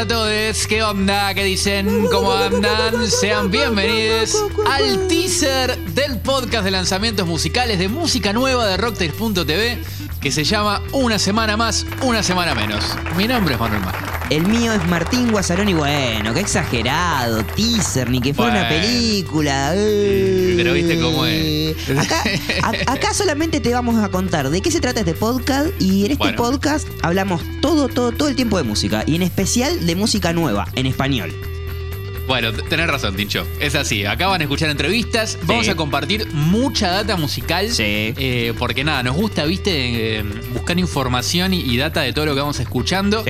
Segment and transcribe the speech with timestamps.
[0.00, 0.66] a todos.
[0.66, 1.34] ¿Qué onda?
[1.34, 2.06] ¿Qué dicen?
[2.10, 3.06] ¿Cómo andan?
[3.10, 4.34] Sean bienvenidos
[4.66, 9.78] al teaser del podcast de lanzamientos musicales de música nueva de Rocktails.tv
[10.20, 12.84] que se llama Una semana más, una semana menos.
[13.16, 14.06] Mi nombre es Manuel Mágico.
[14.30, 19.72] El mío es Martín Guasarón y bueno, qué exagerado, teaser, ni que fuera una película.
[19.74, 21.76] pero viste cómo es.
[21.98, 22.22] Acá,
[22.62, 26.12] a- acá solamente te vamos a contar de qué se trata este podcast y en
[26.12, 26.36] este Bueno.
[26.36, 30.68] podcast hablamos todo, todo, todo el tiempo de música y en especial de música nueva,
[30.74, 31.32] en español.
[32.26, 33.44] Bueno, tenés razón, Tincho.
[33.58, 34.06] Es así.
[34.06, 35.36] Acá van a escuchar entrevistas.
[35.46, 37.68] Vamos a compartir mucha data musical.
[37.70, 37.82] Sí.
[37.84, 42.34] eh, porque nada, nos gusta, viste, eh, buscar información y, y data de todo lo
[42.34, 43.24] que vamos escuchando.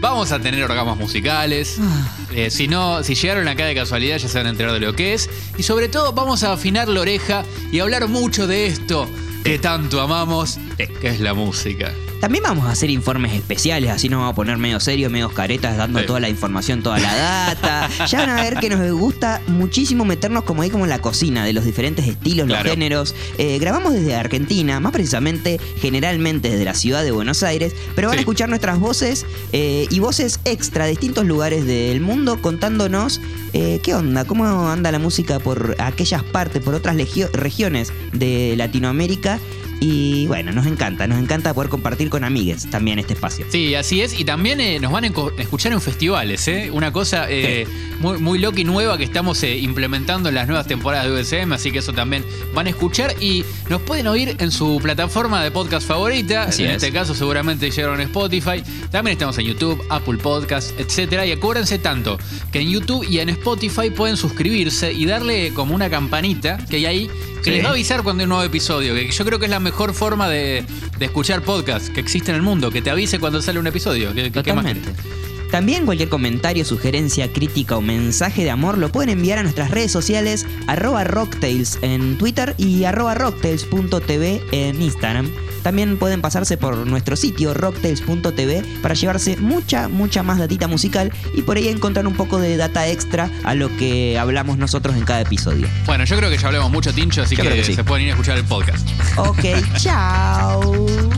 [0.00, 1.76] Vamos a tener orgasmos musicales.
[1.80, 2.08] Ah.
[2.34, 4.94] Eh, si no, si llegaron acá de casualidad ya se van a enterar de lo
[4.94, 5.28] que es.
[5.58, 9.06] Y sobre todo vamos a afinar la oreja y hablar mucho de esto
[9.44, 11.92] que tanto amamos, que es la música.
[12.20, 15.78] También vamos a hacer informes especiales, así nos vamos a poner medio serios, medio caretas,
[15.78, 16.06] dando Sí.
[16.06, 17.88] toda la información, toda la data.
[18.10, 21.44] Ya van a ver que nos gusta muchísimo meternos como ahí como en la cocina,
[21.46, 23.14] de los diferentes estilos, los géneros.
[23.38, 28.16] Eh, grabamos desde Argentina, más precisamente, generalmente desde la ciudad de Buenos Aires, pero van
[28.16, 28.18] Sí.
[28.18, 33.20] a escuchar nuestras voces eh, y voces extra de distintos lugares del mundo contándonos
[33.52, 38.54] eh, qué onda, cómo anda la música por aquellas partes, por otras legio- regiones de
[38.56, 39.38] Latinoamérica.
[39.80, 43.46] Y bueno, nos encanta, nos encanta poder compartir con amigues también este espacio.
[43.48, 44.18] Sí, así es.
[44.18, 45.06] Y también eh, nos van a
[45.38, 46.70] escuchar en festivales, ¿eh?
[46.70, 47.66] Una cosa eh,
[47.98, 51.52] muy, muy loca y nueva que estamos eh, implementando en las nuevas temporadas de USM,
[51.52, 55.50] así que eso también van a escuchar y nos pueden oír en su plataforma de
[55.50, 56.42] podcast favorita.
[56.42, 56.76] Así en es.
[56.82, 58.62] este caso seguramente llegaron a Spotify.
[58.90, 61.24] También estamos en YouTube, Apple Podcast, etcétera.
[61.24, 62.18] Y acuérdense tanto
[62.52, 66.86] que en YouTube y en Spotify pueden suscribirse y darle como una campanita que hay
[66.86, 67.10] ahí
[67.42, 67.50] que Sí.
[67.56, 68.94] les va a avisar cuando hay un nuevo episodio.
[68.94, 70.64] Que yo creo que es la mejor forma de,
[70.98, 74.14] de escuchar podcast que existe en el mundo, que te avise cuando sale un episodio.
[74.14, 74.90] ¿Qué, qué- qué más Totalmente.
[74.92, 75.50] querés?
[75.50, 79.90] También cualquier comentario, sugerencia, crítica o mensaje de amor lo pueden enviar a nuestras redes
[79.90, 85.28] sociales arroba rocktails en Twitter y arroba rocktails.tv en Instagram.
[85.62, 91.42] También pueden pasarse por nuestro sitio rocktails.tv para llevarse mucha, mucha más datita musical y
[91.42, 95.20] por ahí encontrar un poco de data extra a lo que hablamos nosotros en cada
[95.20, 95.68] episodio.
[95.86, 97.74] Bueno, yo creo que ya hablamos mucho, Tincho, así Yo que, creo que sí.
[97.74, 98.88] se pueden ir a escuchar el podcast.
[99.16, 99.44] Ok,
[99.76, 101.09] chao.